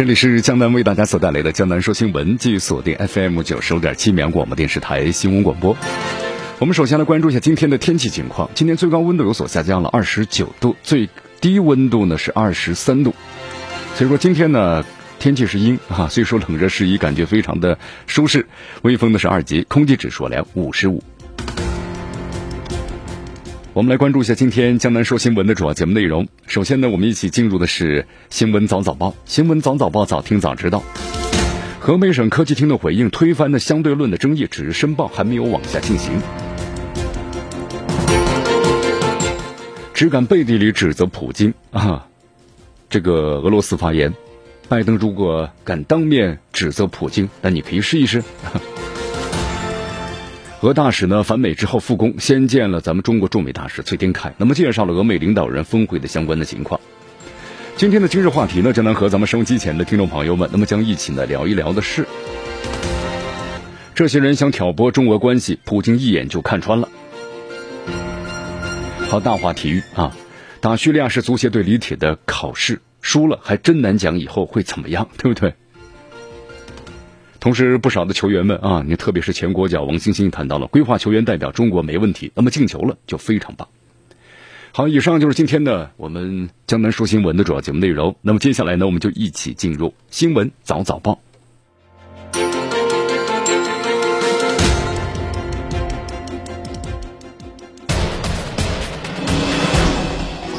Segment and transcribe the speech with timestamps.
[0.00, 5.76] 这里是江南为大家所带来的江南说新闻，继续锁定 FM 九十五点七绵阳广播电视台新闻广播。
[6.58, 8.48] 我们首先来关注一下今天的天气情况。
[8.54, 11.10] 今天最高温度有所下降了，二十九度，最
[11.42, 13.14] 低温度呢是二十三度。
[13.94, 14.82] 所以说今天呢
[15.18, 18.46] 天气是阴啊， 所以说冷热适宜，感觉非常的舒适。
[18.80, 21.04] 微风呢是二级，空气指数量五十五。
[23.72, 26.26] 我们来关注一下今天江南说新闻的主要节目内容。
[26.48, 29.14] 首先呢，我们一起进入的是新闻早早报。
[29.26, 30.82] 新闻早早报，早听早知道。
[31.78, 36.10] 河北省科技厅的回应推翻的相对论的争议，只是申报，还没有往下进行。
[39.94, 42.08] 只敢背地里指责普京啊，
[42.88, 44.12] 这个俄罗斯发言，
[44.68, 48.24] 拜登如果敢当面指责普京，那你可以试一试。
[50.62, 56.78] 俄大使呢返美之后复工，先见了咱们中国驻美大使崔天凯，那么介绍了俄美领导人峰会的相关的情况。
[57.78, 62.06] 今天的今日话题呢，将能和咱们收音机前的听众朋友们，那么将一起呢聊一聊的是，
[63.94, 66.90] 这些人想挑拨中俄关系，普京一眼就看穿了。
[69.08, 70.14] 好，大话体育啊，
[70.60, 75.54] 打叙利亚式足协队李铁的考试输了，还真难讲以后会怎么样，对不对？
[77.40, 83.66] 同时，不少的球员们啊，你特别是前国脚王欣欣谈到了规划球员代表中国没问题，那么进球了就非常棒。
[84.72, 88.14] 好，以上就是今天的我们江南说新闻的主要节目内容。
[88.20, 91.18] 那么接下来呢，我们就一起进入新闻早早报，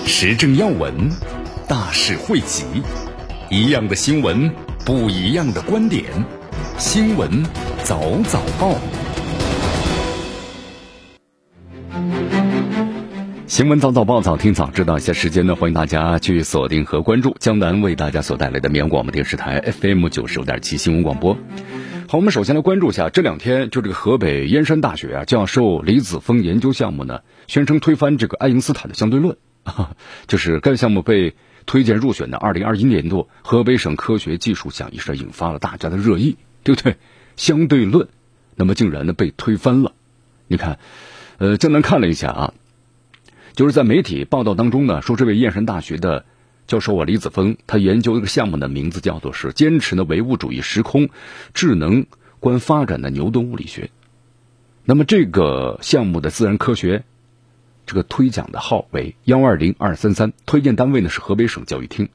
[0.08, 1.12] 时政要闻，
[1.68, 2.66] 大事汇集，
[3.52, 4.52] 一样的新闻，
[4.84, 6.06] 不一样的观点。
[6.82, 7.30] 新闻
[7.84, 8.76] 早早报，
[13.46, 14.98] 新闻早早报，早听早知道。
[14.98, 21.38] 一下时间呢，欢迎大家去锁定和关注江南为大家所带来的绵阳广播电视台 FM 九十五点七新闻广播。
[22.10, 29.92] 好，我们首先来关注一下这两天，就这个河北燕山大学啊教授李子峰研究项目呢，宣称推翻这个爱因斯坦的相对论，啊
[30.26, 31.36] 就是该项目被
[31.68, 36.38] 推荐入选的二零二一年度河北省科学技术奖，一时引发了大家的热议。
[36.64, 36.98] 对不对？
[37.36, 38.08] 相对论，
[38.56, 39.94] 那么竟然呢被推翻了。
[40.48, 40.80] 你看，
[41.38, 42.54] 呃，江南看了一下啊，
[43.54, 46.26] 就是在媒体报道当中呢，说这位燕山大学的
[46.68, 51.10] 教授啊李子峰，他研究这个项目的名字叫做是坚持呢唯物主义时空
[51.54, 52.06] 智能
[52.40, 53.90] 观发展的牛顿物理学。
[54.86, 57.04] 那么这个项目的自然科学。
[57.92, 62.08] 这个推奖的号为幺二零二三三，推荐单位呢是河北省教育厅。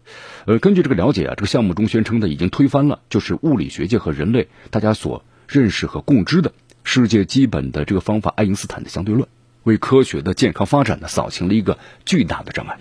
[0.47, 9.29] 呃，根据这个了解啊，这个项目中宣称的已经推翻了，就是物理学界和人类大家所认识和共知的世界基本的这个方法——爱因斯坦的相对论，
[9.65, 11.77] 为科学的健康发展呢扫清了一个
[12.07, 12.79] 巨大的障碍。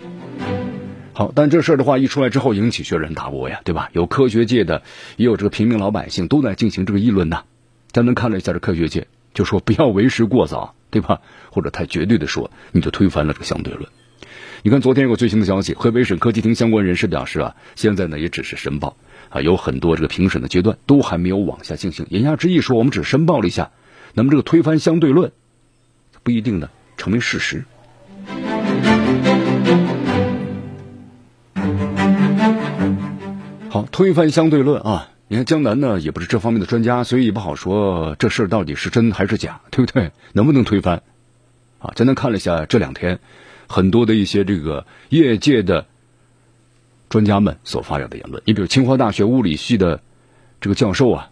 [1.12, 3.90] 好，但这事儿的话一出来之后，引起轩然大波呀，对吧？
[3.92, 4.82] 有科学界的，
[5.18, 7.42] 也有这个平民老百姓都在进行这个议论呢。
[7.90, 10.74] 咱们看了一下这科学界，就说不要为时过早。
[10.96, 11.20] 对吧？
[11.52, 13.88] 或者太绝对的说，你就推翻了这个相对论。
[14.62, 18.96] 你看，昨天有个最新的消息，河北省科技厅相关人士表示啊，现在呢也只是申报
[19.28, 22.06] 啊，有很多这个评审的阶段都还没有往下进行。
[22.08, 23.70] 言下之意说，我们只申报了一下，
[24.14, 25.32] 那么这个推翻相对论
[26.22, 27.64] 不一定呢成为事实。
[33.68, 35.10] 好，推翻相对论啊。
[35.28, 40.12] 你看江南呢，也不是这方面的专家，所以也不好说这事到底是真还是假，对不对？
[40.32, 41.02] 能不能推翻？
[41.80, 43.18] 啊，江南看了一下这两天
[43.66, 45.86] 很多的一些这个业界的
[47.08, 50.00] 专家们所发表的言论，你比如清华大学物理系的
[50.60, 51.30] 这个教授啊，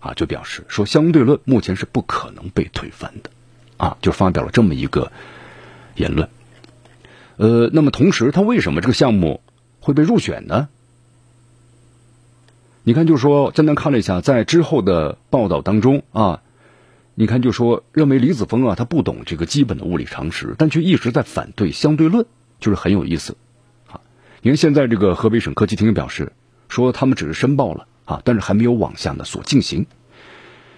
[0.00, 3.30] 啊就表示说相对论目前是不可能被推翻的，
[3.76, 5.12] 啊就发表了这么一个
[5.94, 6.28] 言论。
[7.36, 9.40] 呃，那么同时他为什么这个项目
[9.78, 10.68] 会被入选呢？
[12.88, 16.40] 你看，就说江南看了一下，在之后的报道当中啊，
[17.16, 22.24] 你看就说认为李子峰啊，他不懂这个基本的物理常识，但却一直在反对相对论，
[22.60, 23.36] 就是很有意思。
[23.90, 23.98] 啊，
[24.40, 26.30] 你看现在这个河北省科技厅表示
[26.68, 29.86] 说，他们只是申报了啊，但是还没有往下呢所进行。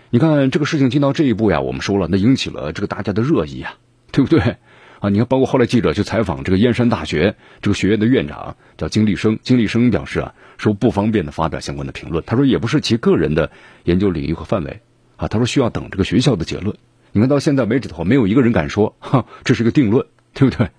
[0.09, 3.75] 你看这个事情进到这一步呀，我们说了，那引起了这个大家的热议呀，
[4.13, 4.57] 对不对？
[5.01, 12.25] 啊，你看，包括后来记者去采访这个燕山大学这个学院的院长叫金立生，金立生表示啊，说不方便的发表相关的评论。
[12.27, 13.51] 他说也不是其个人的
[13.85, 14.81] 研究领域和范围
[15.17, 16.77] 啊，他说需要等这个学校的结论。
[17.13, 20.71] 你看到现在为止的话，没有一个人敢说哈，这是个定论，对不对？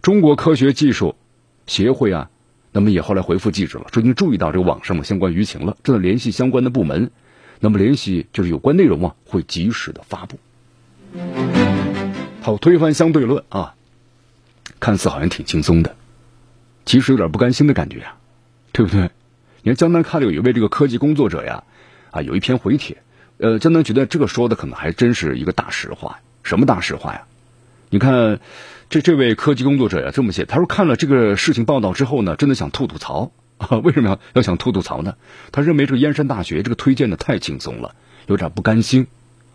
[0.00, 1.14] 中国科学技术
[1.66, 2.30] 协会啊，
[2.72, 7.10] 那么也后来回复记者了，说已经注意到这个网上的相关舆情了，正在联系相关的部门，
[7.60, 10.38] 那么联系就是有关内容啊，会及时的发布。
[12.42, 13.76] 好，推翻相对论啊，
[14.80, 15.94] 看似好像挺轻松的，
[16.84, 18.16] 其实有点不甘心的感觉呀，
[18.72, 19.10] 对不对？
[19.62, 21.62] 你看江南看了有一位这个科技工作者呀，
[22.10, 23.00] 啊，有一篇回帖，
[23.38, 27.22] 呃，江南觉得这个说的可能还真是一个大实话，什么大实话呀？
[27.90, 28.40] 你看
[28.90, 35.14] 这这位科技工作者呀这么写，他说看了这个事情报道之后呢，真的想吐吐槽啊，为什么要要想吐吐槽呢？
[35.52, 37.94] 他认为这个燕山大学这个推荐的太轻松了，
[38.26, 39.06] 有点不甘心。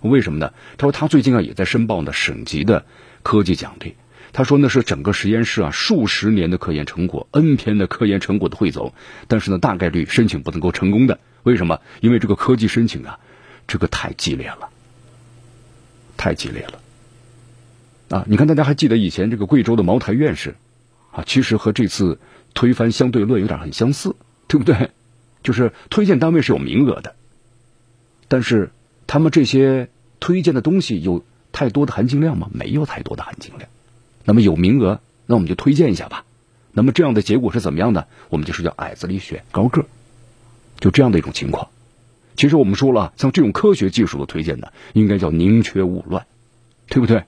[0.02, 0.54] 为什么呢？
[0.78, 2.86] 他说他最近啊也在申报呢省级的
[3.24, 3.96] 科技奖励。
[4.32, 8.94] 他说那是整个实验室啊数十年的科研成果，N 篇的科研成果的汇总。
[9.28, 11.20] 但是呢大概率申请不能够成功的。
[11.44, 11.82] 为什么？
[12.02, 13.20] 因为这个科技申请啊，
[13.68, 14.70] 这个太激烈了，
[16.16, 18.18] 太激烈了。
[18.18, 20.56] 啊，你看大家还记得以前这个贵州的茅台院士
[21.12, 22.20] 啊，其实和这次
[22.54, 24.16] 推翻相对论有点很相似，
[24.48, 24.92] 对不对？
[25.42, 27.16] 就是推荐单位是有名额的，
[28.28, 28.70] 但是。
[29.08, 29.90] 他们这些
[30.20, 32.50] 推荐的东西有太多的含金量吗？
[32.54, 33.70] 没有太多的含金量。
[34.26, 36.26] 那么有名额，那我们就推荐一下吧。
[36.74, 38.08] 那么这样的结果是怎么样的？
[38.30, 39.86] 我们就是叫矮子里选高个，
[40.80, 41.70] 就这样的一种情况。
[42.36, 46.26] 其实我们说了，像这种科学技术的推荐呢，应该叫宁缺毋滥，
[46.88, 47.24] 对不对？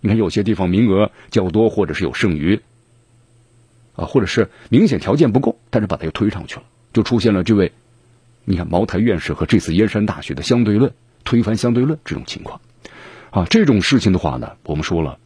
[0.00, 2.60] 你看有些地方名额较多，或者是有剩余，
[3.94, 7.72] 啊，或者是明显条件不够，但是把它又推上去了，就出现了这位，
[8.44, 10.92] 你看茅台院士和这次燕山大学的相对论。
[11.24, 12.60] 推翻相对论这种情况，
[13.30, 15.18] 啊，这种事情的话呢，我们说了，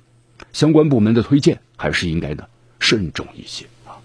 [0.52, 2.44] 相关部门的推荐还是应该呢
[2.79, 3.96] 慎重一些啊。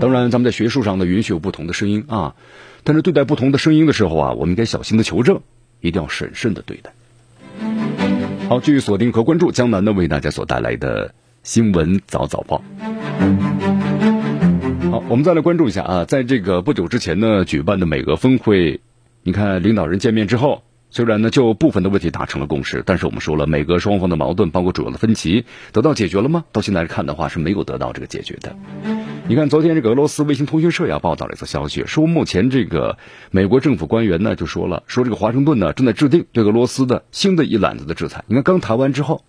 [0.00, 2.34] 当然，咱们在学术上呢，允许有不同的声音啊，
[2.82, 5.40] 但是对待不同的声音的时候啊，我们应该小心的求证，
[5.80, 6.92] 一定要审慎的对待。
[8.48, 12.62] 好，继续锁定和关注江南呢为大家所带来的新闻早早报。
[14.90, 18.80] 好，我们再来关注一下啊，在这个不久之前呢举办的美俄峰会。
[19.26, 26.44] 你看，领导人见面之后，虽然呢就部分的问题达成了共识，但是我们说了，美俄双方的矛盾，包括主要的分歧，得到解决了吗？
[26.52, 28.54] 到现在看的话，是没有得到这个解决的。
[29.26, 32.98] 你看，昨天这个俄罗斯卫星通讯社呀报道了一则消息，说目前这个
[33.30, 38.24] 美国政府官员呢就说了，说这个华盛顿呢正在制定对俄罗斯的新的一揽子的制裁。
[38.26, 39.24] 你看，刚谈完之后，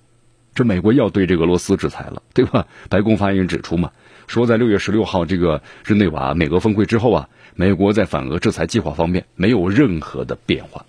[0.54, 2.68] 这美国要对这个俄罗斯制裁了，对吧？
[2.90, 3.92] 白宫发言人指出嘛，
[4.28, 7.30] 说在六月十六号这个日内瓦美俄峰会之后啊。
[7.58, 10.86] 美国在反俄制裁计划方面没有任何的变化，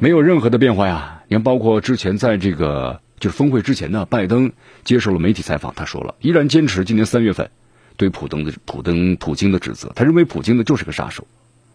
[0.00, 1.22] 没有任何的变化呀！
[1.28, 4.50] 你看，包括之前在这个就是峰会之前呢，拜登
[4.82, 7.48] 接受了媒体采访，他说了，依然坚持今年三月份
[7.96, 9.92] 对普登的普登普京的指责。
[9.94, 11.24] 他认为普京呢就是个杀手，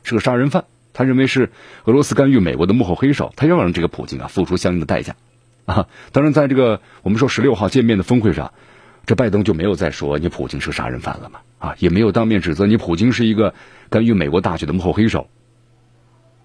[0.03, 0.65] 是个杀人犯。
[0.91, 1.49] 他认为是
[1.85, 5.15] 俄罗斯干预美国的幕后黑手，他要让这个普京啊付出相应的代价
[5.65, 5.87] 啊！
[6.11, 8.51] 当然，在这个我们说十六号见面的峰会上。
[9.06, 11.39] 这拜登就没有再说你普京是杀人犯了嘛？
[11.59, 13.53] 啊，也没有当面指责你普京是一个
[13.89, 15.27] 干预美国大选的幕后黑手。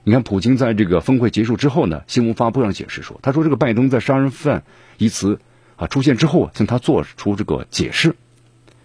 [0.04, 4.62] 你看，普京在这个峰会结束之后呢，新闻发布上解释说，他说这个拜登在“杀人犯”
[4.98, 5.40] 一词
[5.76, 8.14] 啊出现之后，向他做出这个解释。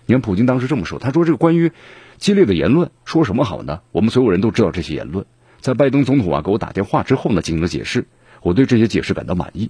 [0.05, 1.71] 你看，普京当时这么说，他说这个关于
[2.17, 3.81] 激烈的言论说什么好呢？
[3.91, 5.25] 我们所有人都知道这些言论，
[5.59, 8.07] 在拜登总统啊给我打电话之后呢，进行了解释，
[8.41, 9.69] 我对这些解释感到满意。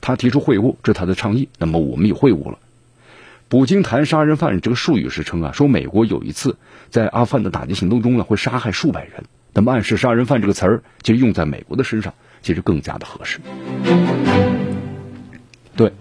[0.00, 2.58] 他提出会晤，这是他的倡议，那么我们也会晤了。
[3.48, 6.58] 普京谈杀人犯这个术语时称啊，说美国有一次
[6.90, 9.24] 在阿富汗的打击行动中呢，会杀害数百人。
[9.54, 12.12] 那么暗示杀人犯这个词儿，其实用在美国的身上，
[12.42, 13.40] 其实更加的合适。
[15.74, 15.94] 对，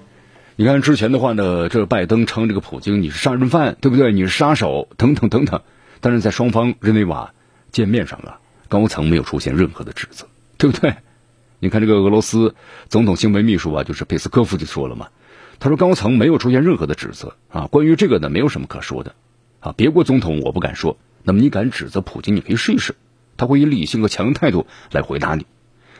[0.58, 4.12] 你看之前的话呢，这拜登称这个普京你是杀人犯，对不对？
[4.12, 5.62] 你是杀手，等等等等。
[6.02, 7.34] 但是在双方日内瓦
[7.72, 10.28] 见面上啊，高层没有出现任何的指责，
[10.58, 10.96] 对不对？
[11.60, 12.56] 你看这个俄罗斯
[12.90, 15.08] 总统新闻秘书啊，就是佩斯科夫就说了嘛。
[15.60, 19.16] 他说：“高层没有出现任何的指责啊，关于这个呢，没有什么可说的
[19.60, 19.74] 啊。
[19.76, 22.96] 别国总统我不敢说，那么你敢指责普京，你可以试一试，
[23.38, 25.46] 他会以理性和强硬态度来回答你。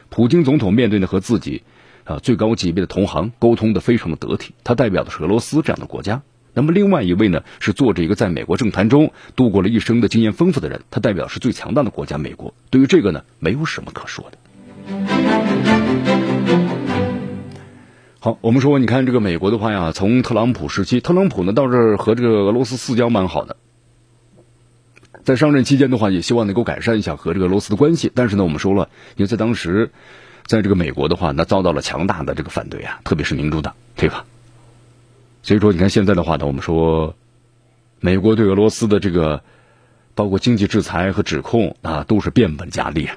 [0.10, 1.64] 普京总统面对呢和自己
[2.04, 6.22] 啊最高级别的同行沟通的非常的得体，他代表的是俄罗斯这样的国家。
[6.54, 12.54] 那么另外一位呢是坐着一个在美国政坛中度过了一生的经验丰富的人，他代表是最强大的国家美国。
[12.70, 15.17] 对于这个呢，没有什么可说的。”
[18.28, 23.56] 好，我们说，你看这个美国的话呀，从特朗普时期，特朗普呢倒是和这个俄罗斯私交蛮好的，
[25.24, 28.12] 在上任期间的话，也希望能够改善一下和这个俄罗斯的关系。
[28.14, 29.92] 但是呢，我们说了，因为在当时，
[30.46, 34.26] 在这个美国的话，那遭到了强大的这个反对啊，特别是民主党，对吧？
[35.42, 37.16] 所以说，你看现在的话呢，我们说，
[38.02, 39.42] 美国对俄罗斯的这个
[40.16, 43.16] 包括经济制裁和指控啊，都是变本加厉啊。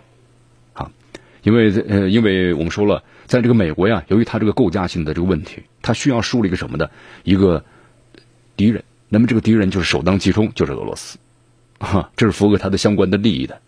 [1.42, 6.90] 因为呃，因为我们说了，在这个美国呀，由于它这个构架性的这个问题，它需要树立一个什么的
[7.24, 7.64] 一个
[8.56, 8.84] 敌人。
[9.08, 11.18] 那么这个敌人就是首当其冲，就是俄罗斯，
[11.80, 13.60] 哈，这是符合他的相关的利益的，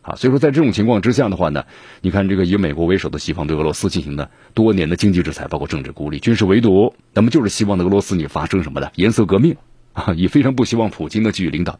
[0.00, 1.64] 啊，所以说在这种情况之下的话呢，
[2.00, 9.56] 你看这个以美国为首的西方对俄罗斯进行的多年的经济制裁，包括政治孤立、军事围堵，那么就是希望的俄罗斯你发生什么的颜色革命，
[9.92, 11.78] 啊，也非常不希望普京呢继续领导，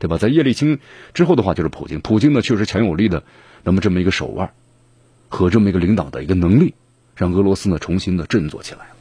[0.00, 0.18] 对吧？
[0.18, 0.80] 在叶利钦
[1.14, 3.22] 之后的话就是普京，普京呢确实强有力的，
[3.62, 4.50] 那么这么一个手腕。
[5.32, 6.74] 和这么一个领导的一个能力，
[7.16, 8.92] 让俄罗斯呢重新的振作起来了。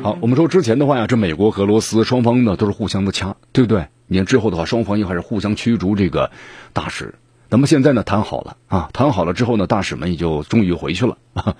[0.00, 3.88] 好，我们说之前的话呀，这美国和俄罗斯双方呢都是互相的掐，对不对？
[4.06, 6.30] 你看之后的话，双方又还是互相驱逐这个
[6.72, 7.16] 大使。
[7.48, 11.18] 那么现在呢，谈好了啊，谈好了之后呢，大使们也就终于回去了。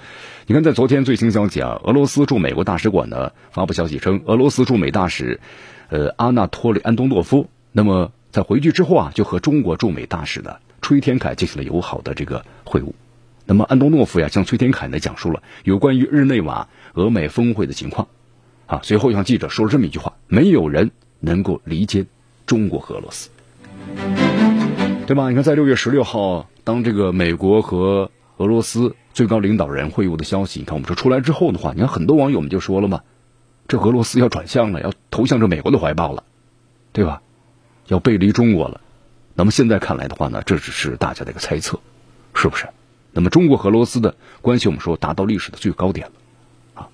[0.46, 5.40] 你看，在昨天最新消息啊，俄罗斯驻美国大使馆呢发布消息称，俄罗斯驻美大使
[5.88, 12.92] 呃阿纳托里安东诺夫，那么在回去之后啊，就和中国驻美大使的崔天凯进行了友好的这个会晤。
[13.46, 18.08] 那么安东诺夫呀，向崔天凯呢讲述了有关于日内瓦俄美峰会的情况。
[18.66, 22.06] 啊，随后向记者说了这么一句话：“没有人能够离间
[22.46, 23.30] 中国和俄罗斯，
[25.08, 33.00] 对吧？”你看，在六月十六号，当这个美国和俄罗斯最高领导人会晤的消息，你看我们说出来之后的话，你看很多网友们就说了嘛
[33.66, 36.22] ：“这俄罗斯要转向了，要投向这美国的怀抱了，
[36.92, 37.22] 对吧？
[37.88, 38.80] 要背离中国了。”
[39.40, 41.80] 那么现在看来的话呢，这只是大家的一个猜测，
[42.34, 42.68] 是不是？
[43.10, 46.12] 那么中国和俄罗斯的关系，我们说达到历史的最高点了
[46.74, 46.88] 啊。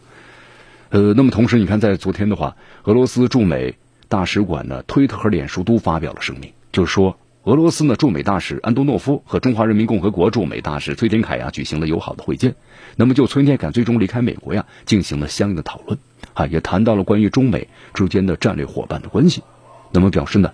[0.90, 3.76] 呃，那么同时，你看，在昨天的话，俄罗斯驻美
[4.06, 12.54] 大使馆呢，推特和脸书都发表了声明，就是说，俄罗斯呢驻美大使安东诺夫和中华人民共和国驻美大使崔天凯呀举行了友好的会见，
[12.94, 15.98] 那么就崔天凯最终离开美国呀，进行了相应的讨论，
[16.34, 19.42] 啊，也谈到了关于中美之间的战略伙伴的关系，
[19.90, 20.52] 那么表示呢，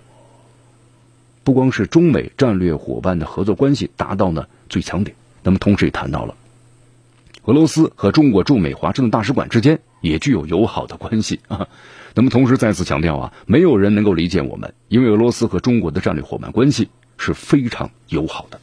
[1.43, 6.35] 不光是中美战略伙伴的合作关系达到呢最强点，那么同时也谈到了
[7.45, 9.79] 俄罗斯和中国驻美华盛顿大使馆之间。
[10.03, 11.65] 也具有友好的关系啊，
[12.13, 18.59] 那么同时再次强调啊，没有人能够理解我们，因为俄罗斯和中国的战略伙伴关系是非常友好的。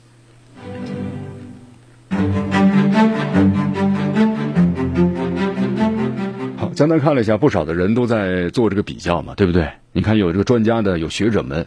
[6.59, 9.67] 好，江南看了一下，不少的人都在做这个比较嘛，对不对？
[9.93, 11.67] 你看有这个专家的，有学者们，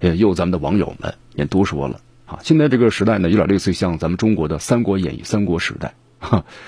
[0.00, 5.94] 也有咱们的网友们，也都说了啊，现在这个时代呢，有点类似于像咱们中国的《三国演义》三国时代。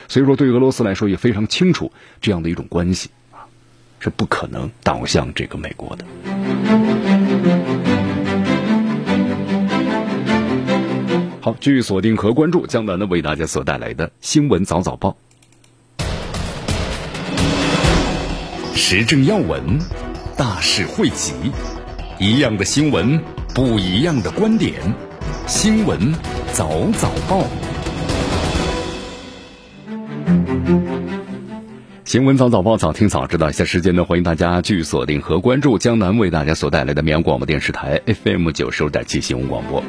[0.06, 1.90] 所以说，对俄罗斯来说也非常清楚
[2.21, 3.49] 这样的一种关系啊，
[3.99, 6.04] 是不可能倒向这个美国的。
[11.40, 15.16] 好，继续锁定和关注江南的为大家所带来的新闻早早报，
[18.75, 19.78] 时政要闻，
[20.37, 21.33] 大事汇集，
[22.18, 23.20] 一样的新闻，
[23.54, 24.73] 不一样的观点，
[25.46, 25.99] 新闻
[26.54, 27.44] 早早报。
[32.06, 33.50] 新闻早早报，早听早知道。
[33.50, 39.85] 一下时间呢，欢迎大家继续锁定和关注江南为大家所带来的绵阳广播电视台 FM 九十五点七新闻广播。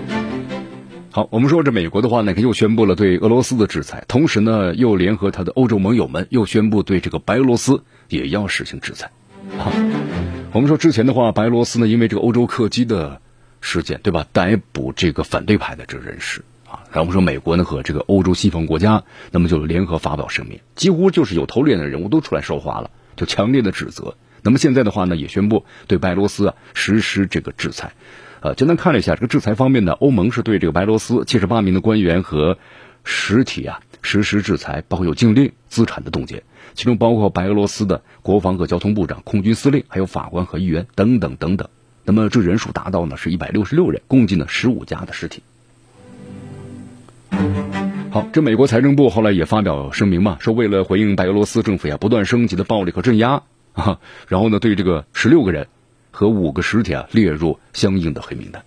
[1.12, 9.10] 好，我们说这美国的话呢，又宣布了对俄罗斯的制裁，同时呢，又联合他的欧洲盟友们，又宣布对这个白俄罗斯也要实行制裁。
[9.57, 9.72] 好，
[10.54, 13.22] 我们说之前的话，白罗斯呢，因为这个欧洲客机的
[13.62, 14.25] 事件，对吧？
[14.32, 16.44] 逮捕这个反对派的这个人士。
[16.70, 24.16] 啊，然后我们说美国呢和这个欧洲西方国家，那么就联合发表声明，几乎就是有头脸的人物都出来说话了，就强烈的指责。
[24.42, 27.94] 那么现在的话呢，也宣布对白罗斯啊实施这个制裁。
[28.42, 32.58] 呃，简单看了一下这个制裁方面呢，欧盟是对这个白罗斯七十八名的官员和
[33.04, 36.44] 实体啊实施制裁，包括有禁令、资产的冻结，
[36.77, 41.67] 其中包括白俄罗斯的国防和交通部长、空军司令，还有法官和议员等等等等。
[42.05, 45.41] 那么这人数达到呢是一百六十六人，共计呢十五家的实体。
[48.12, 53.41] 好，这美国财政部后来也发表声明嘛，说为了回应白俄罗斯政府呀不断升级的暴力和镇压
[53.74, 55.67] 啊，然后呢对这个十六个人
[56.12, 58.63] 和五个实体啊列入相应的黑名单。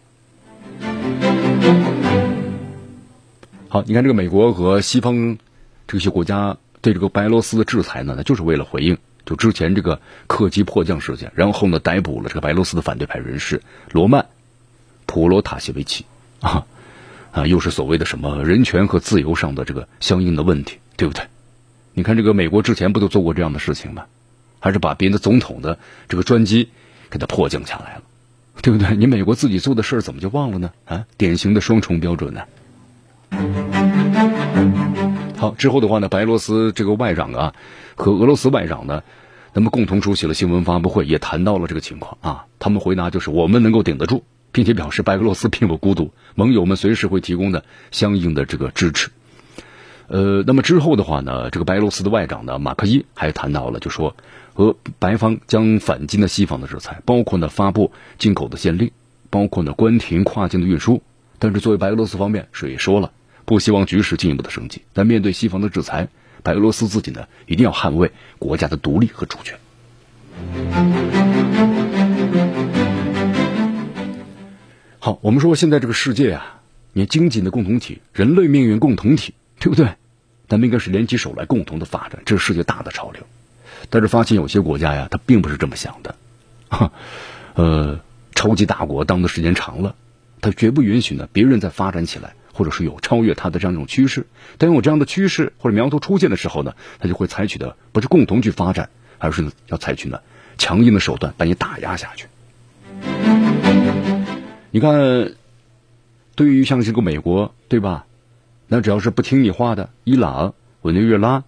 [3.68, 5.38] 好，你看这个美国和西方
[5.86, 14.26] 这些国家对这个白俄罗斯的制裁呢，那就是为了回应就之前这个客机迫降事件，然后呢逮捕了这个白俄罗斯的反对派人士罗曼
[15.06, 16.06] 普罗塔谢维奇
[16.40, 16.66] 啊。
[17.32, 21.24] 啊，又是所谓的什么人权和自由上的这个相应的问题，对不对？
[21.94, 24.06] 你看这个美国之前不都做过这样的事情吗？
[24.58, 26.70] 还是把别的总统的这个专机
[27.08, 28.02] 给他迫降下来了，
[28.62, 28.96] 对不对？
[28.96, 30.72] 你美国自己做的事儿怎么就忘了呢？
[30.86, 32.42] 啊，典型的双重标准呢。
[35.40, 37.54] 好，之后的话呢，白俄罗斯这个外长啊，
[37.94, 39.02] 和俄罗斯外长呢，
[39.54, 42.44] 那么共同出席了新闻发布会，也谈到了这个情况啊。
[42.58, 49.08] 他们回答就是我们能够顶得住，并且表示白俄罗斯并不孤独，盟友们随时会提供的相应的这个支持。
[50.08, 54.14] 呃，那么之后的话呢，这个白俄罗斯的外长呢，马克伊还谈到了，就说
[54.56, 58.90] 俄白方将反击呢西方的制裁，包括呢发布进口的限令，
[59.30, 61.02] 包括呢关停跨境的运输。
[61.38, 63.12] 但是作为白俄罗斯方面谁也说了，
[63.50, 64.82] 不希望局势进一步的升级。
[64.92, 66.06] 但面对西方的制裁，
[66.44, 69.58] 白俄罗斯自己呢一定要捍卫国家的独立和主权。
[75.00, 76.60] 好，我们说现在这个世界啊，
[76.92, 79.34] 你经济的共同体，人类命运共同体。
[79.58, 79.88] 对不对？
[80.48, 83.22] 咱们应该是联起手来，共同的发展，这是世界大的潮流。
[83.90, 86.14] 但是发现有些国家呀，他并不是这么想的。
[87.54, 88.00] 呃，
[88.34, 89.96] 超级大国当的时间长了，
[90.40, 94.26] 他绝不允许呢别人再发展起来，或者是有超越他的这样一种趋势。
[94.58, 100.20] 但有这样的趋势或者苗头出现的时候呢，他就会采取的不是共同去发展，而是要采取呢
[100.58, 102.26] 强硬的手段把你打压下去。
[104.70, 105.32] 你看，
[106.36, 108.06] 对于像这个美国，对吧？
[108.68, 111.42] 那只要是不听你话的，伊朗、委内瑞拉，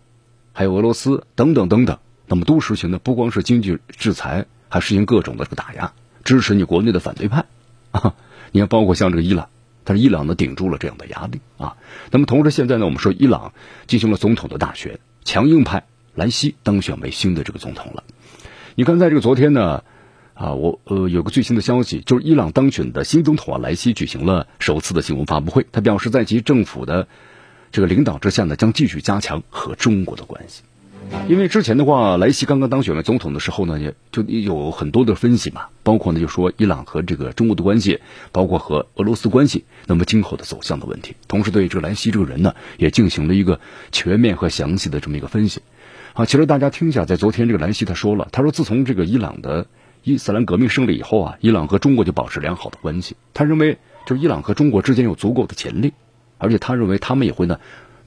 [0.53, 5.93] 还有俄罗斯等等等等，那么都实行的不光是经济制裁，还实行各种的这个打压，
[6.25, 7.45] 支持你国内的反对派
[7.93, 8.15] 啊！
[8.51, 9.49] 你看，包括像这个伊朗，
[9.85, 11.77] 但是伊朗呢顶住了这样的压力啊。
[12.11, 13.53] 那么同时，现在呢，我们说伊朗
[13.87, 15.85] 进行了总统的大选，强硬派
[16.15, 18.05] 莱西当选为新的这个总统了。
[18.75, 19.85] 你看，在这个昨天呢，
[20.35, 27.07] 啊，我呃有个最新的消息，就是伊朗当选的新总统啊莱西举行了首次的新闻发布会，他表示在其政府的
[27.71, 30.63] 这个领导之下呢，将继续加强和中国的关系。
[31.29, 38.01] 因为之前的话，莱西刚刚当选为总统的时候呢，也就有很多的分析嘛，包括呢就说伊朗和这个中国的关系，
[38.33, 41.15] 包括和俄罗斯关系，那么今后的走向的问题。
[41.29, 43.61] 同时对这个莱西这个人呢，也进行了一个
[43.93, 45.61] 全面和详细的这么一个分析。
[46.13, 49.67] 好，其实大家听一下，在昨天这个莱西他说了，他说自从这个伊朗的。
[50.05, 53.15] 伊斯兰革命胜利以后啊，伊朗和中国就保持良好的关系。
[53.35, 55.93] 他认为，就是伊朗和中国之间有足够的潜力，
[56.39, 57.61] 而且他认为他们也会呢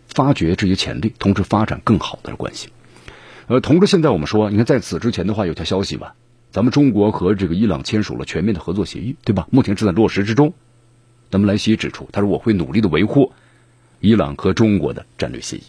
[0.06, 2.67] 发掘这些潜力，同时发展更好的关系。
[3.47, 6.15] 呃，同时现在我们说，你看在此之前的话有条消息吧，
[6.49, 9.47] 咱们中国和这个伊朗签署了全面的合作协议，对吧？
[9.51, 10.53] 目前正在落实之中。
[11.29, 13.34] 那么莱西指出，他说我会努力的维护
[13.99, 15.63] 伊朗和中国的战略协议。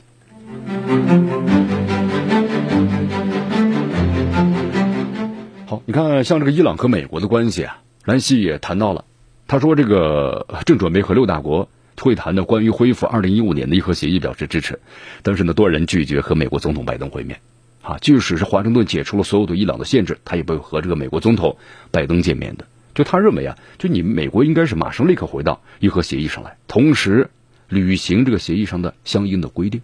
[5.66, 9.04] 好，你看，像这个伊朗和美国的关系啊，兰西也谈到了。
[9.48, 11.68] 他说，这个正准备和六大国
[12.00, 14.80] 会谈的关于恢复二零一五年的伊核协议表示支持，
[15.22, 17.38] 但是呢，多人拒绝和美国总统拜登会面。
[17.87, 21.57] 啊，即使是华盛顿解除了所有对伊朗的限制，他也不会和这个美国总统
[21.92, 22.66] 拜登见面的。
[22.96, 27.31] 就他认为啊，就你美国应该是马上立刻回到伊核协议上来，同时
[27.68, 29.83] 履行这个协议上的相应的规定。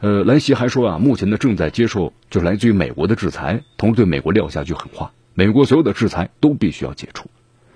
[0.00, 7.30] 呃，兰西还说啊，目前呢正在接受就是来自于美国的制裁，同时对美国撂下句狠话：美国所有的制裁都必须要解除。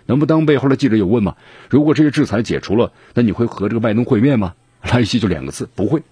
[0.04, 1.36] 那么当背后的记者有问吗，
[1.70, 4.54] 如果这些制裁解除了，那你会和这个拜登会面吗？
[4.82, 6.02] 兰西就两个字：不会。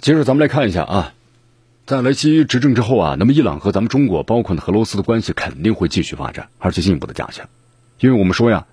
[0.00, 1.14] 接着咱们来看一下啊。
[1.84, 7.48] 在莱西执政之后啊，那么伊朗和咱们中国，包括呢俄罗斯的关系肯定会继续发展，而且进一步的加强。
[7.98, 8.66] 因为我们说呀，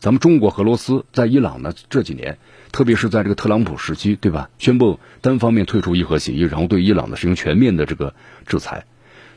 [0.00, 2.38] 咱们中国俄罗斯在伊朗呢这几年，
[2.72, 4.50] 特别是在这个特朗普时期，对吧？
[4.58, 8.14] 宣布单方面退出伊核协议，然后对伊朗呢实行全面的这个
[8.46, 8.84] 制裁。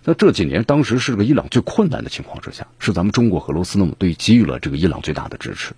[0.05, 5.73] 那这几年当时是个伊朗最困难的情况之下，是咱们中国和俄罗斯那么对给予了这个伊朗最大的支持。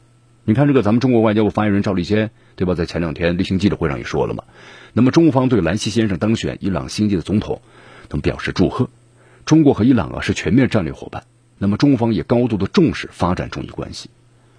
[0.45, 2.73] 你看这个咱们中国外交部发言人赵立坚，对吧？
[2.73, 4.43] 在前两天例行记者会上也说了嘛。
[4.93, 7.61] 那么中方对兰西先生当选伊朗新届的总统，
[8.09, 8.89] 那么表示祝贺。
[9.45, 11.25] 中国和伊朗啊是全面战略伙伴，
[11.57, 14.09] 那么中方也高度的重视发展中伊关系，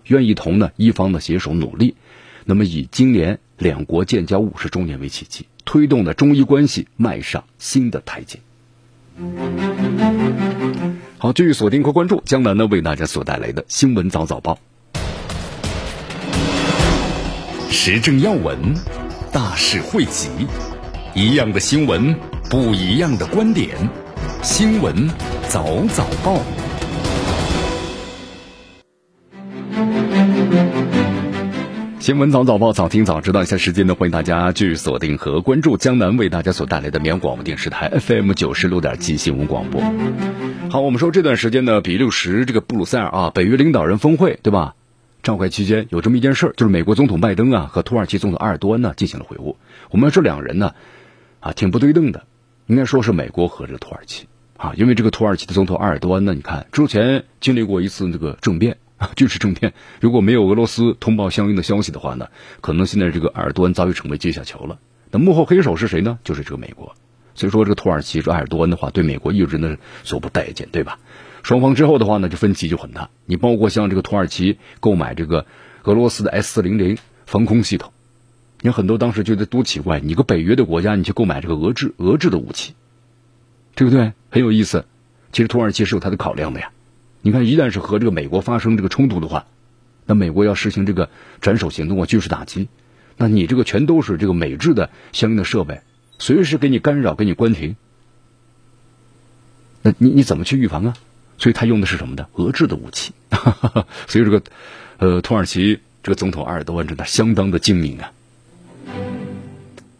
[0.04, 1.96] 愿意同呢伊方呢携手努力。
[2.44, 8.38] 那么以今年两国建交五十周年为契机，推动的中伊关系迈上新的台阶。
[11.18, 14.58] 好，继续锁定和关注江南呢为大家所带来的新闻早早报，
[17.82, 18.58] 时政要闻。
[19.32, 20.28] 大事汇集，
[21.14, 22.14] 一样的新闻，
[22.50, 23.74] 不一样的观点。
[24.42, 25.08] 新闻
[25.48, 26.42] 早早报，
[31.98, 33.42] 新闻早早报，早听早知道。
[33.42, 39.80] 一下时间呢，欢迎大家继续锁定和关注江南为大家所带来的绵阳广播电视台 FM 九十六点七新闻广播。
[40.68, 44.74] 好，我们说这段时间呢，比利时这个布鲁塞尔啊，北约领导人峰会，对吧？
[45.22, 49.56] 召开期间有这么一件事儿，就是美国总统拜登啊和土耳其总统埃尔多安呢进行了会晤。
[49.90, 50.74] 我们这两人呢，
[51.40, 52.24] 啊挺不对等的，
[52.66, 62.28] 应该说是美国和这个土耳其啊，因为这个土耳其的总统埃尔多安呢，你看之前经历过一次这个政变啊， 军事政变，如果没有俄罗斯通报相应的消息的话呢，
[62.60, 64.78] 可能现在这个埃尔多安早已成为阶下囚了。
[65.10, 66.18] 那幕后黑手是谁呢？
[66.24, 66.94] 就是这个美国。
[67.34, 70.98] 所以说，这个土耳其这埃尔多安的话，对美国一直呢所不待见，对吧？
[71.42, 73.10] 双方之后的话呢，就分歧就很大。
[73.26, 75.46] 你包括像这个土耳其购买这个
[75.84, 77.92] 俄罗斯的 S 四零零防空系统，
[78.60, 82.74] 你很多当时觉得多奇怪，你个北约的国家，你去购买这个俄制俄制的武器，
[83.74, 84.12] 对不对？
[84.30, 84.84] 很有意思。
[85.32, 86.72] 其实土耳其是有它的考量的呀。
[87.22, 89.46] 你看，一旦是和这个美国发生这个冲突的话，
[90.06, 91.08] 那美国要实行这个
[91.40, 92.68] 斩首行动啊，军事打击，
[93.16, 95.82] 那你这个全都是这个美制的相应的设备，
[96.18, 97.76] 随时给你干扰，给你关停，
[99.82, 100.94] 那你你怎么去预防啊？
[101.40, 102.26] 所以他用的是什么呢？
[102.34, 103.12] 俄制的武器。
[104.06, 104.42] 所以这个，
[104.98, 108.12] 呃，土耳其这个总统埃尔多安真的相当的精明啊。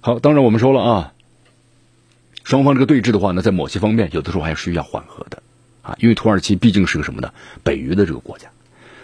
[0.03, 1.13] 好，当然我们说了啊，
[2.45, 5.43] 双方这个对峙的话呢，在某些方面有的时候还是需要缓和的
[5.83, 7.33] 啊，因为土耳其毕竟是个什么呢？
[7.65, 8.49] 北约的这个国家，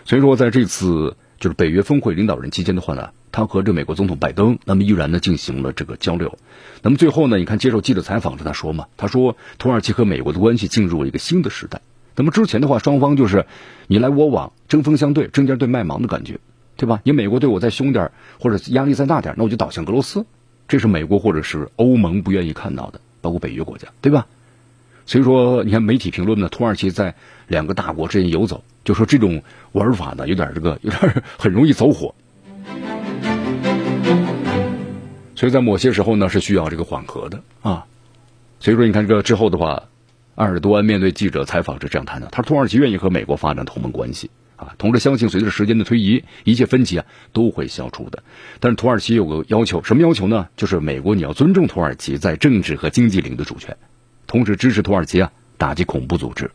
[0.05, 6.39] 所以说在这次就是北约峰会领导人期间的话呢，他和这美国总统拜登那么依然呢进行了这个交流。
[6.83, 11.81] 那么最后呢，你看接受记者采访时他说嘛，他说土耳其和美国的关系进入了一个新的时代。
[12.17, 13.45] 那么之前的话，双方就是
[13.87, 16.39] 你来我往，针锋相对，针尖对麦芒的感觉，
[16.75, 17.03] 对吧？
[17.05, 20.25] 你美国对我再凶点或者压力再大点那我就倒向俄罗斯，
[20.67, 24.27] 这是美国或者是欧盟不愿意看到的，包括北约国家，对吧？
[25.05, 27.15] 所以说，你看媒体评论呢，土耳其在
[27.49, 32.15] 两个大国之间游走，就说这种玩法呢，有点这个，有点 很容易走火。
[35.35, 37.85] 所以在某些时候呢，是需要这个缓和的啊。
[38.59, 39.83] 所以说，你看这个之后的话。
[40.37, 48.23] 埃尔多安面对记者采访是这样谈的：他说，土耳其愿意和美国发展同盟关系啊，同时相信随着时间的推移，一切分歧啊都会消除的。
[48.61, 50.49] 但是土耳其有个要求，什么要求呢？
[50.55, 53.79] 就是美国你要尊重土耳其在政治和经济领域的主权，
[54.27, 56.51] 同时支持土耳其啊打击恐怖组织。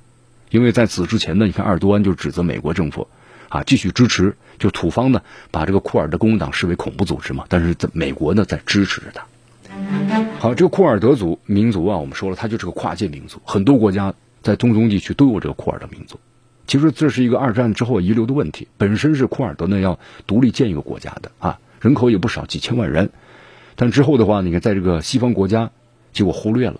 [0.51, 3.07] 因为在此之前呢，你看埃尔多安就指责美国政府
[3.49, 9.25] 啊继续支持，就土方呢把这个库尔德工党视为恐怖组织嘛，但是在美国呢在支持着他。
[10.39, 16.19] 好，这个库尔德族民族啊，我们说了，它就是个跨界民族，很多国家在中东地区都有这个库尔德民族。
[16.65, 23.11] 其实这是一个二战之后遗留的问题，本身是库尔德呢要独立建一个国家的啊，人口也不少，几千万人。
[23.75, 25.69] 但之后的话，你看在这个西方国家，
[26.11, 26.79] 结果忽略了，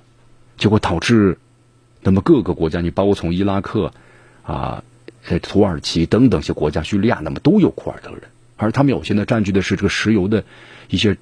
[0.58, 1.38] 结果导致
[2.02, 3.94] 那么各个国家，你包括从伊拉克
[4.44, 4.84] 啊、
[5.24, 8.24] 在土耳其等等些国家，叙利亚，那么都有库尔德人，
[8.58, 10.44] 而他们有些呢占据的是这个石油的
[10.90, 11.18] 一些。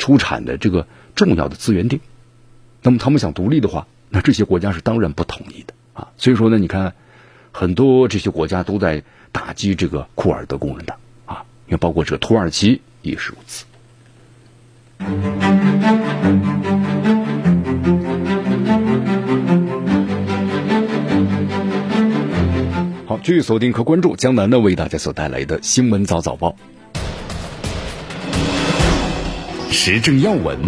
[0.00, 2.00] 出产的这个重要的资源地，
[2.80, 6.08] 那么他们想独立的话，那这些国家是当然不同意的啊。
[6.16, 6.94] 所以说呢，你看
[7.52, 13.66] 很多这些国家都在打击这个库尔德工人党啊，也包括这个土耳其也是如此。
[23.06, 26.56] 好，继续锁定和关注江南呢为大家所带来的新闻早早报。
[29.82, 30.58] 时政要闻，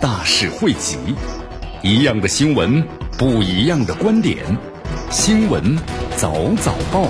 [0.00, 0.96] 大事汇集，
[1.82, 2.82] 一样的新闻，
[3.18, 4.38] 不一样的观点。
[5.10, 5.76] 新闻
[6.16, 7.08] 早早报，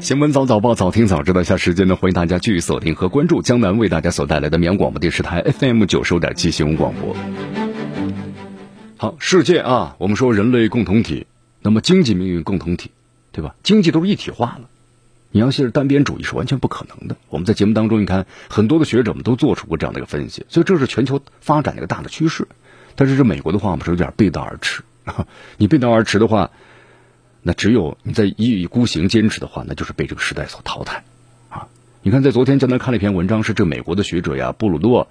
[0.00, 1.42] 新闻早早报，早听早知道。
[1.42, 7.14] 下时间呢，欢迎大家继续锁定和关注江南为大家所带来的绵阳广播电视台 FM 九十五点七新闻广播。
[8.96, 11.26] 好，世界啊，我们说人类共同体，
[11.60, 12.90] 那么经济命运共同体，
[13.32, 13.54] 对吧？
[13.62, 14.69] 经济都是一体化了。
[15.32, 17.16] 你要信是单边主义是完全不可能的。
[17.28, 22.48] 我们在节目当中，你看很多的学者们都做出过这样的一个分析，所以这是全球发展的一个大的趋势。
[22.96, 24.82] 但是这美国的话，我们是有点背道而驰。
[25.56, 26.50] 你背道而驰的话，
[27.42, 31.04] 那只有你在一意孤行坚持的话，那就是被这个时代所淘汰
[31.48, 31.68] 啊！
[32.02, 35.08] 你看，在昨天江南看了一篇文章，是这美国的学者呀，布鲁诺，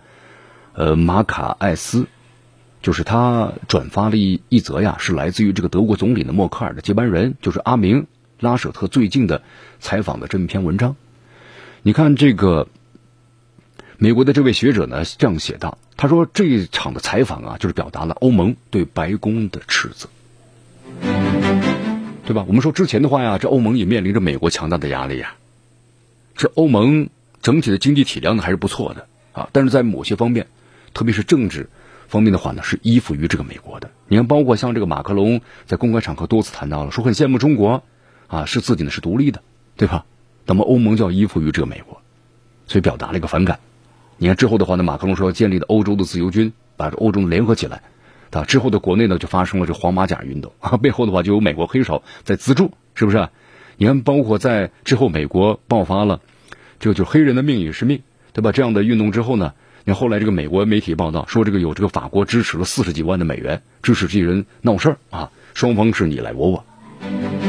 [0.74, 2.08] 呃，马卡艾斯，
[2.82, 8.06] 就是他转发了一一则呀，是来自于这个德国总理的默克尔的接班人，就是阿明。
[8.40, 9.44] 拉舍特最近的
[9.80, 10.96] 采访的这么一篇文章，
[11.82, 12.70] 你看这个
[13.98, 20.08] 美国的这位学者呢这样写道：“他说这一场的采访啊，就是表达了欧盟对白宫的斥责，
[22.26, 22.46] 对吧？
[22.48, 25.36] 我们说之前的话呀，这欧盟也面临着美国强大的压力呀。
[26.36, 27.10] 这欧盟
[27.42, 30.48] 整体的经济体量呢还是不错的啊，但是在某些方面，
[30.94, 31.70] 特别是政治
[32.08, 33.92] 方面的话呢，是依附于这个美国的。
[34.08, 37.84] 你看，包括像这个马克龙在公开场合多次谈到了，说很羡慕中国。”
[38.30, 39.42] 啊，是自己呢，是独立的，
[39.76, 40.06] 对吧？
[40.46, 42.02] 那么欧盟就要依附于这个美国，
[42.66, 43.60] 所以表达了一个反感。
[44.18, 47.82] 你看之后的话呢，马克龙说要建立的欧洲的自由军，把这欧洲联合起来，
[48.32, 53.30] 啊，之后的国内呢就发生了这黄马甲运动啊， 背后的话就有美国黑手在资助，是不是？
[53.78, 56.22] 你看，包括在之后美国爆发了，
[56.80, 58.02] 这个就黑人的命也是命，
[58.34, 58.52] 对吧？
[58.52, 59.54] 这样的运动之后呢，
[59.86, 67.49] 你看后来这个美国媒体报道说，这个有这个法国支持了四十几万的美元支持这些人闹事儿啊，双方是你来我往。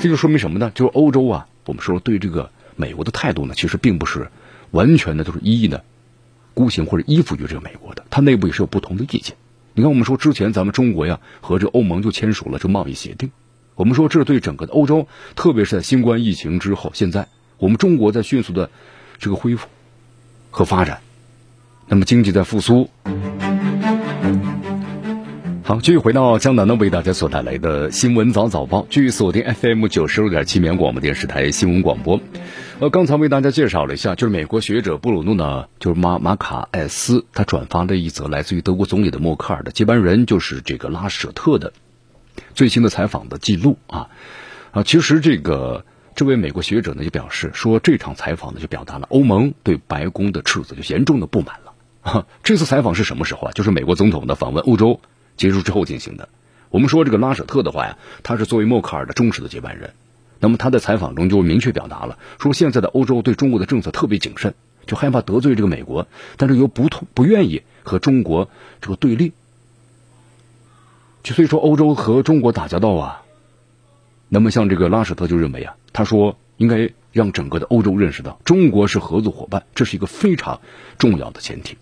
[0.00, 0.70] 这就说明什么呢？
[0.74, 4.30] 就是欧洲啊，我们说对这个美国的态度呢，其实并不是
[4.70, 5.84] 完全的都是一意的
[6.54, 9.36] 孤行或者依附于这个美国的，它内部也是有不同的意见。
[9.74, 13.30] 你看，我们说之前咱们中国呀和这欧盟就签署了这贸易协定，
[13.74, 17.26] 我们说这对整个的欧洲，特别是在新冠疫情之后，现在
[17.58, 18.70] 我们中国在迅速的
[19.18, 19.66] 这个恢复
[20.50, 21.00] 和发展，
[21.88, 22.88] 那么经济在复苏。
[25.68, 32.18] 好，继续回到江南呢，为大家所带来的新闻早早报，继续锁定 FM 九十六点七绵广播电视台新闻广播。
[32.80, 41.74] 呃，刚才为大家介绍了一下，就是美国学者布鲁诺呢，就是马马卡艾斯，他转发了一则来自于德国总理的默克尔的接班人，就是这个拉舍特的
[42.54, 44.08] 最新的采访的记录啊
[44.72, 51.74] 啊，其实这个这位美国学者呢就表示说，这场采访呢就表达了欧盟对白宫的斥责，就严重的不满了。
[52.00, 53.52] 啊，这次采访是什么时候啊？
[53.52, 54.98] 就是美国总统的访问欧洲。
[55.38, 56.28] 结束之后进行的。
[56.68, 59.94] 我们说这个拉舍特的话呀，他是作为默克尔的忠实的接班人。
[60.40, 64.54] 那么他在采访中就明确表达了，说现在的欧洲对中国的政策特别谨慎，
[64.86, 68.50] 就害怕得罪这个美国，但是又不痛不愿意和中国
[68.82, 69.32] 这个对立。
[71.22, 73.22] 就所以说欧洲和中国打交道啊，
[74.28, 80.60] 那么像这个拉舍特就认为啊，他说应该让整个的欧洲认识到中国是合作伙伴，这是一个非常
[80.98, 81.78] 重要的前提，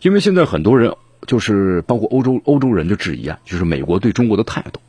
[0.00, 0.96] 因为现在很多人。
[1.26, 4.80] 就是包括欧洲欧洲人的质疑啊，就是美国对中国的态度。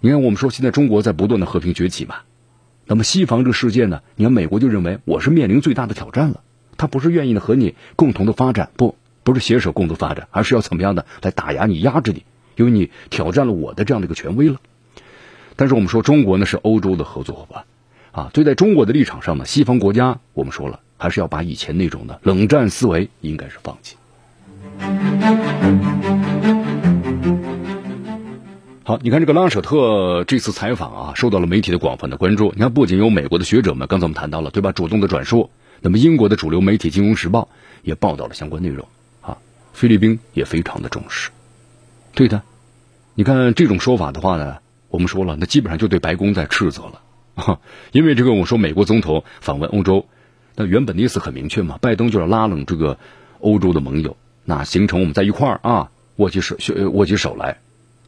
[0.00, 2.16] 你看，我们说现在中国在不断的和平崛起嘛，
[2.86, 6.40] 那么西方这个世界呢，你看美国就认为我是面临最大的挑战了，
[6.76, 12.24] 他不是愿意呢和你共同的发展，不不是携手共同发展，而是要怎么样的来打压你、压制你，
[12.56, 14.60] 因为你挑战了我的这样的一个权威了。
[15.54, 17.64] 但是我们说中国呢是欧洲的合作伙伴
[18.10, 23.96] 啊，对在中国的立场上呢，西方国家我们说了，还是要把以前那种的冷战思维应该是放弃。
[28.84, 32.52] 好，你看这个拉舍特这次采访啊，受到了媒体的广泛的关注。
[32.56, 34.72] 你看，不仅有美国的学者们，刚才我们谈到了，对吧？
[34.72, 37.42] 主动的转述，那么英国的主流媒体《金融时报》
[37.82, 38.86] 也报道了相关内容
[39.20, 39.38] 啊。
[39.72, 41.30] 菲律宾也非常的重视，
[42.12, 42.42] 对的。
[43.14, 44.56] 你看这种说法的话呢，
[44.88, 47.00] 我们说了，那基本上就对白宫在斥责了
[47.36, 47.60] 啊。
[47.92, 50.06] 因为这个，我说美国总统访问欧洲，
[50.56, 52.98] 那原本的意思很明确嘛，拜登就是拉拢这个
[53.38, 54.16] 欧洲的盟友。
[54.44, 56.56] 那形成我们在一块儿啊，握起手，
[56.90, 57.58] 握起手来，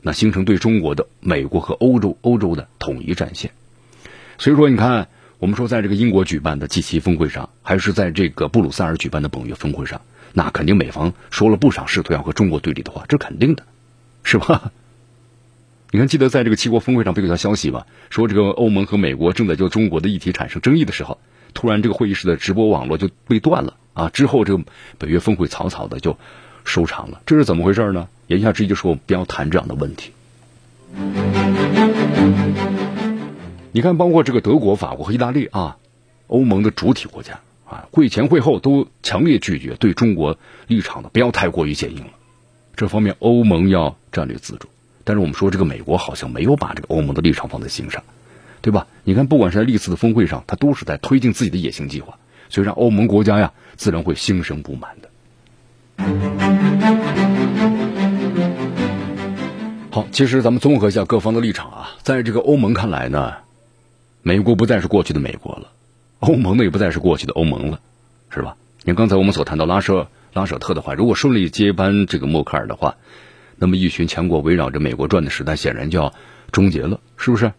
[0.02, 3.52] 那形成对中国的美国和欧洲欧洲的统一战线。
[4.38, 10.00] 所以说，你看，我们说在这个英国举办的 G7 峰会上，还是在这个布鲁塞尔举办的本月峰会上，
[10.32, 13.62] 那肯定美方说了不少试图要和中国对立的话，这肯定的，
[14.24, 14.72] 是吧？
[15.92, 17.86] 你看，记得在这个七国峰会上不有条消息吗？
[18.10, 21.20] 说这个欧盟和美国正在就中国的议题产生争议的时候，
[21.54, 23.76] 突然这个会议室的直播网络就被断了。
[23.94, 24.62] 啊，之后这个
[24.98, 26.18] 北约峰会草草的就
[26.64, 28.08] 收场了，这是怎么回事呢？
[28.26, 30.12] 言下之意就是，我们不要谈这样的问题。
[33.72, 35.76] 你看，包括这个德国、法国和意大利啊，
[36.26, 42.10] 欧盟的主体国家啊，会前会后都强烈拒绝对中国立场的不要太过于坚硬了。
[42.76, 44.68] 这方面欧盟要战略自主，
[45.04, 48.02] 但是我们说这个美国好像没有把这个欧盟的立场放在心上，
[48.62, 48.86] 对吧？
[49.04, 52.18] 你看，不管是在历次的峰会上，他都是在推进自己的野心计划。
[52.48, 55.10] 所以让欧盟国家呀，自然会心生不满的。
[59.90, 63.34] 好，其实咱们综合一下各方的立场啊，在这个欧盟看来呢，
[64.22, 65.68] 美国不再是过去的美国了，
[66.18, 67.80] 欧盟呢也不再是过去的欧盟了，
[68.28, 68.56] 是吧？
[68.82, 72.96] 你刚才我们所谈到拉舍拉舍特的话，如果顺利接班这个默克尔的话，
[73.56, 76.12] 那么一群强国围绕着美国转的时代显然就要
[76.50, 77.52] 终结了，是不是？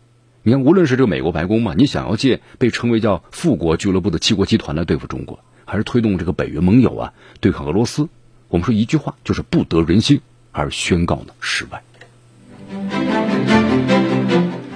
[0.48, 8.08] 你看，无论是这个美国白宫嘛，你想要借被称为叫富国俱乐部的七国集团来对付中国，还是推动这个北约盟友啊对抗俄罗斯，
[8.50, 11.82] 我们说一句话就是不得人心而宣告呢失败。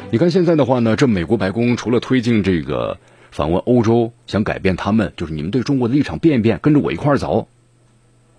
[0.10, 2.98] 你看现在的话呢，这美国白宫除了推进这个
[3.30, 7.48] 访问欧洲，想改变他们，就是你们对中国的立场变一变，跟着我一块儿走。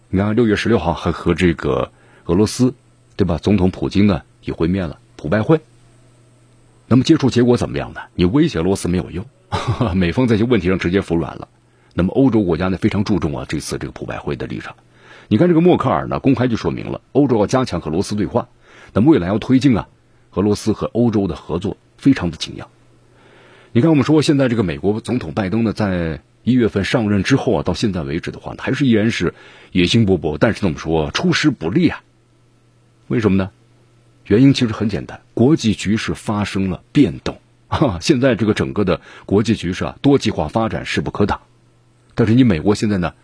[0.08, 1.92] 你看六月十六号还和这个
[2.24, 2.74] 俄罗斯，
[3.14, 3.38] 对吧？
[3.40, 5.60] 总统普京呢也会面了，普拜会。
[6.90, 8.00] 那么接触结果怎么样呢？
[8.16, 9.24] 你威胁罗斯没有用，
[9.94, 11.46] 美方在这些问题上直接服软了。
[11.94, 14.74] 那么欧洲国家呢非常注重啊这次这个普拜会的立场。
[15.28, 18.48] 你看这个默克尔呢公开就说明了，欧洲要加强和罗斯对话，
[18.92, 19.86] 那么未来要推进啊
[20.32, 22.68] 俄罗斯和欧洲的合作，非常的紧要。
[23.70, 29.32] 你看我们说现在这个美国总统拜登呢在一月份上任之后啊到现在为止的话，还是依然是
[29.70, 32.02] 野心勃勃，但是呢我们说出师不利啊，
[33.06, 33.50] 为什么呢？
[34.30, 37.98] 原因其实很简单，国际局势发生了变动 啊！
[38.00, 41.40] 现在这个整个的国际局势啊，多极化发展势不可挡。
[42.14, 43.14] 但是你美国现在呢，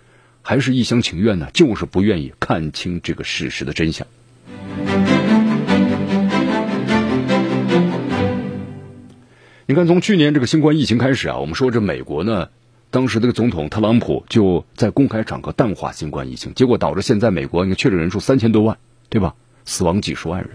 [0.42, 4.04] 还是一厢情愿呢，就是不愿意看清这个事实的真相。
[9.66, 12.48] 你看，从去年这个新冠疫情开始啊，我们说这美国呢，
[12.90, 18.76] 当时这个总统特朗普就在公开场合淡化新冠疫情，结果导致现在美国你看确诊人数三千多万，
[19.08, 19.36] 对吧？
[19.64, 20.50] 死亡几十万人。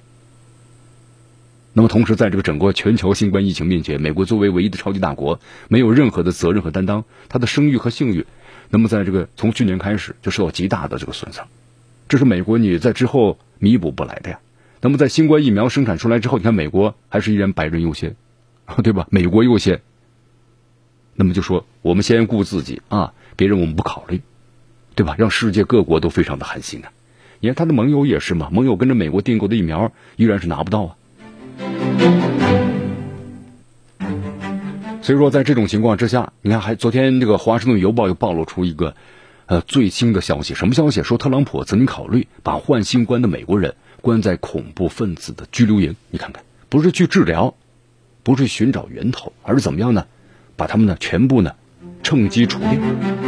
[1.73, 8.25] 那么同时，在这个整个全球新冠疫情面前，美国作为唯一的超级大国，没有任何的责任和担当，它的声誉和信誉，
[8.69, 11.47] 那么在这个从去年开始就受到极大的这个损伤，
[12.09, 14.39] 这是美国你在之后弥补不来的呀。
[14.81, 18.15] 那么在新冠疫苗生产出来之后，你看美国还是依然白人优先，
[18.83, 19.07] 对吧？
[19.09, 19.81] 美国优先。
[21.15, 24.21] 那么就说我们先顾自己啊，别人我们不考虑，
[24.95, 25.15] 对吧？
[25.17, 26.91] 让世界各国都非常的寒心啊。
[27.39, 30.95] 你看他的盟友也是嘛，盟友跟着美国订购的疫苗依然是拿不到啊。
[35.01, 38.95] 所以说，在这种情况之下，你看，还昨天这个《华盛顿邮报》又暴露出一个
[39.47, 41.01] 呃最新的消息，什么消息？
[41.03, 45.95] 说特朗普曾经考虑把患新冠的美国人关在恐怖分子的拘留营。
[46.11, 47.55] 你看看，不是去治疗，
[48.23, 50.05] 不是寻找源头，而是怎么样呢？
[50.55, 51.55] 把他们呢全部呢
[52.03, 53.20] 趁机除掉。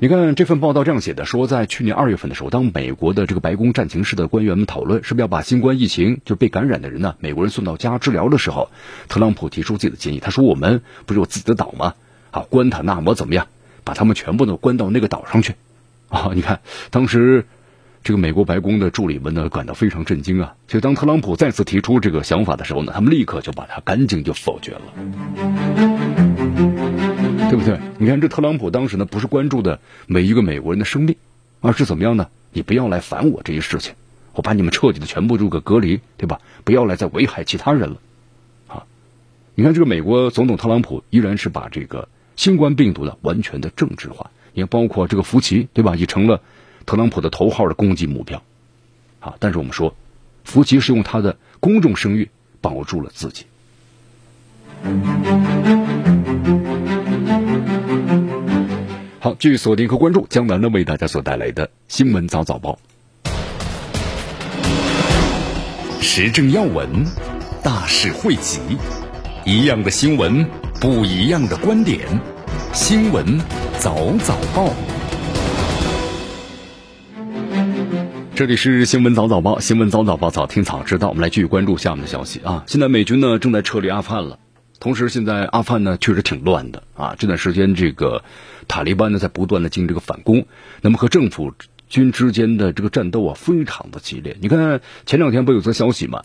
[0.00, 8.70] 你看这份报道这样写的，说在去年二月份的时候，当美国的这个白宫战情室的官员们讨论是不是要把新冠疫情就被感染的人呢，美国人送到家治疗的时候，
[9.08, 10.20] 特朗普提出自己的建议。
[10.20, 11.94] 他说：“我们不是有自己的岛吗？
[12.30, 13.48] 啊，关塔那摩怎么样？
[13.82, 15.54] 把他们全部都关到那个岛上去。”
[16.10, 17.44] 啊，你看当时
[18.04, 20.54] 这个美国白宫的助理们呢感到非常震惊啊。
[20.68, 26.17] 所以当特朗普再次提出这个想法的时候呢，他们立刻就把他赶紧就否决了。
[27.48, 27.78] 对不对？
[27.98, 31.16] 你看这特朗普当时呢，不是关注的每一个美国人的生命，
[31.60, 32.28] 而是怎么样呢？
[32.52, 33.94] 你不要来烦我这些事情，
[34.32, 36.40] 我把你们彻底的全部入个隔离，对吧？
[36.64, 37.96] 不要来再危害其他人了，
[38.68, 38.84] 啊！
[39.54, 45.94] 你看这个美国总统特朗普依然是把这个新冠病毒的完全的政治化，也包括这个福奇，对吧？
[45.96, 46.40] 也成了
[46.86, 48.42] 特朗普的头号的攻击目标，
[49.20, 49.34] 啊！
[49.38, 49.94] 但是我们说，
[50.44, 52.30] 福奇是用他的公众声誉
[52.60, 53.44] 保住了自己。
[59.40, 62.76] 继续锁定和关注江南呢为大家所带来的新闻早早报，
[66.00, 66.88] 时政要闻，
[67.62, 68.58] 大事汇集，
[69.44, 70.44] 一样的新闻，
[70.80, 72.00] 不一样的观点，
[72.72, 73.38] 新闻
[73.78, 74.74] 早早报，
[78.34, 81.10] 这里是新闻早早报，新闻早早报，早听早知道。
[81.10, 84.36] 我们来继续关注下面的消息啊，现在美军呢正在撤离阿富汗了。
[84.80, 87.16] 同时，现在阿富汗呢确实挺乱的啊！
[87.18, 88.22] 这段时间，这个
[88.68, 90.46] 塔利班呢在不断的进行这个反攻，
[90.82, 91.52] 那么和政府
[91.88, 94.36] 军之间的这个战斗啊非常的激烈。
[94.40, 96.22] 你看前两天不有则消息吗？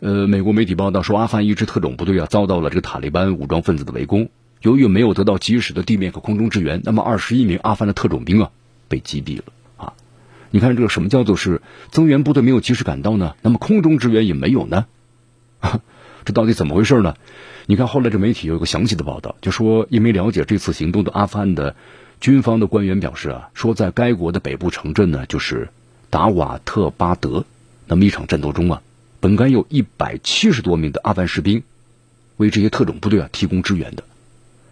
[0.00, 4.30] 呃，美国媒体报道说，阿富汗一支特种部队啊遭到了这个塔利班武装分子的围攻，
[4.62, 8.50] 由于没有得到及时的地面和空中支援，那么二十一名阿富汗的特种兵啊
[8.88, 9.44] 被击毙了
[9.76, 9.92] 啊！
[10.50, 11.60] 你看这个什么叫做是
[11.90, 13.34] 增援部队没有及时赶到呢？
[13.42, 14.86] 那么空中支援也没有呢？
[16.24, 17.14] 这到底怎么回事呢？
[17.70, 21.76] 你看，后来这媒体有一个详细的报道，就说因为了解这次行动的阿富汗的
[22.20, 25.68] 军方的官员表示啊，说在该国的北部城镇呢，就是
[26.10, 27.44] 达瓦特巴德，
[27.86, 28.82] 那么一场战斗中啊，
[29.20, 31.62] 本该有一百七十多名的阿富汗士兵
[32.38, 34.02] 为这些特种部队啊提供支援的，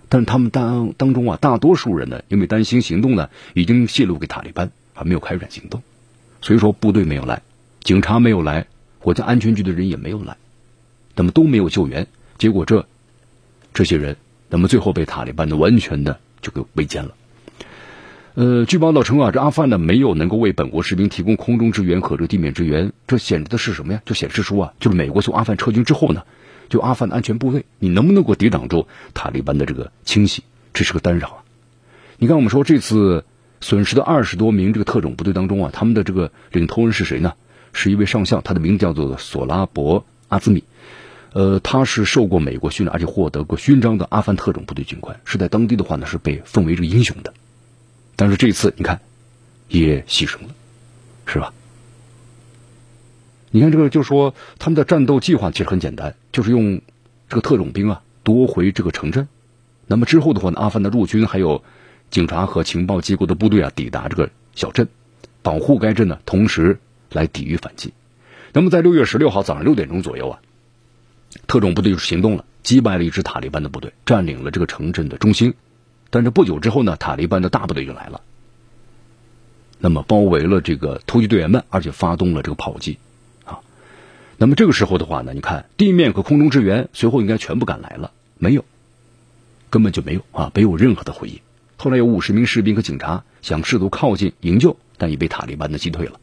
[0.09, 5.85] 但是他们当当中啊，大多数人呢，因为担心行动呢已经泄露给塔利班，还没有开展行动，
[6.43, 7.43] 所以说部队没有来，
[7.81, 8.67] 警察没有来，
[8.99, 10.37] 国家安全局的人也没有来，
[11.15, 12.09] 那么都没有救援。
[12.39, 12.87] 结果这
[13.75, 14.17] 这些人，
[14.49, 17.15] 那么最后被塔利班的完全的就给围歼了。
[18.35, 24.03] 呃，据报道称啊，这阿富汗呢没有能够为本国士兵提供空中支援和这地面支援，这显示的是什么呀？
[24.07, 26.23] 就显示出啊，就是美国从阿富汗撤军之后呢，
[26.69, 30.45] 就阿富汗的安全部队，你能不能够抵挡住塔利班的这个清洗？
[30.73, 31.39] 这是个干扰啊！
[32.19, 33.25] 你看，我们说这次
[33.61, 37.35] 损失的二十多名这个特种部队当中啊，他们的这个领头人是谁呢？
[37.73, 40.63] 是一位上校，他的名字叫做索拉伯阿兹米。
[41.33, 47.35] 呃，他是受过美国训练，而且获得过勋章的阿富汗特种部队军官，是在当地的话呢，是被奉为这个英雄的。
[48.17, 49.01] 但是这次你看，
[49.69, 50.49] 也牺牲了，
[51.27, 51.53] 是吧？
[53.51, 56.81] 你看这个，就说他们的战斗计划其实很简单，就是用
[57.29, 59.29] 这个特种兵啊夺回这个城镇。
[59.87, 61.63] 那么之后的话呢，阿富汗的陆军还有
[62.11, 64.89] 警察和情报机构的部队啊抵达这个小镇，
[65.43, 66.79] 保护该镇呢，同时
[67.13, 67.93] 来抵御反击。
[68.53, 70.41] 那么在六月十六号早上六点钟左右啊。
[71.47, 75.55] 特种部队就行动了，击败了一支塔利班的部队，占领了这个城镇的中心。
[76.11, 78.23] 但是不久之后呢，塔利班的大部队就来了。
[79.79, 82.99] 那么包围了这个突击队员们，而且发动了这个炮击，
[83.45, 83.61] 啊，
[84.37, 88.65] 那么这个时候的话呢，你看地面和空中支援随后应该全部赶来了，没有，
[89.71, 91.39] 根本就没有啊，没有任何的回应。
[91.77, 96.19] 后来有五十名士兵和警察想试图靠近营救，但已被塔利班的击退了。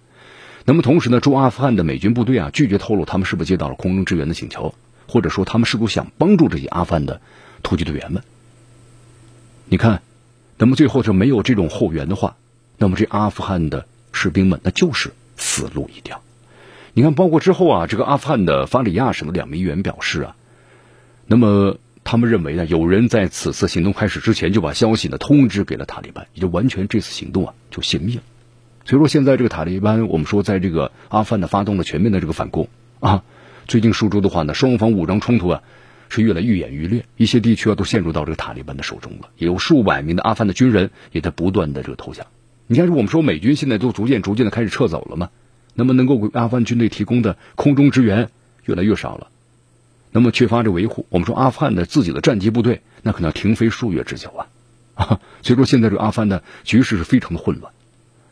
[0.65, 4.75] 那么同时呢，驻阿富汗的美军部队啊拒绝透露他们是不是接到了空中支援的请求，
[5.07, 7.21] 或者说他们是否想帮助这些阿富汗的
[7.63, 8.23] 突击队员们。
[9.67, 10.01] 你看，
[10.57, 12.35] 那么最后就没有这种后援的话。
[12.77, 16.21] 那么这阿富汗的士兵们，那就是死路一条。
[16.93, 20.35] 你看，包括之后啊，这个阿富汗的法里亚省的两名议员表示啊，
[21.25, 28.21] 那么他们认为呢，有人在此次行动开始之前就把消息呢通知给了塔利班，也就完全这次行动啊就泄密了。
[28.85, 32.67] 所以说，现在这个塔利班，我们说在这个阿富汗的发动了全面的这个反攻
[32.99, 33.23] 啊，
[33.67, 35.61] 最近数周的话呢，双方武装冲突啊
[36.09, 42.27] 是越来愈演愈烈，一些地区啊都陷入到这个塔利班的手中了，也有数百名的阿富汗的军人也在不断的这个投降。
[42.67, 45.29] 你看，我们说美军现在都逐渐、逐渐的开始撤走了嘛，
[45.73, 48.29] 那么能够为阿富汗军队提供的空中支援
[48.65, 49.27] 越来越少了，
[50.11, 54.47] 那么缺乏这维护，我们说阿富汗的自己的战机部队那可能要停飞数月之久啊，
[54.93, 57.73] 啊， 所以说现在这个阿富汗的局势是非常的混乱。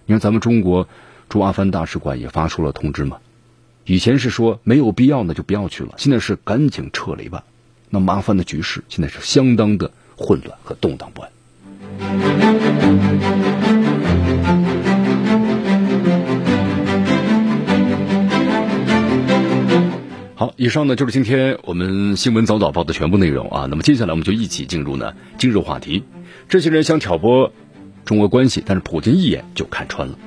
[0.05, 0.87] 你看，咱们中国
[1.29, 3.17] 驻阿富汗大使馆也发出了通知嘛，
[3.85, 7.43] 以前是说没有必要呢就不要去了，现在是赶紧撤离吧。
[7.89, 11.29] 那麻烦的局势现在是相当的混乱和动荡不安。
[20.35, 23.67] 好，以上呢就是今天我们新闻早早报的全部内容啊。
[23.69, 26.03] 那么接下来我们就一起进入呢今日话题。
[26.47, 27.51] 这些人想挑拨
[28.05, 30.17] 中俄关系，但是普京一眼就看穿了。